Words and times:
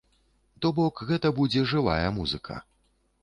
То 0.65 0.69
бок 0.77 1.03
гэта 1.09 1.31
будзе 1.39 1.61
жывая 1.73 2.07
музыка. 2.17 2.59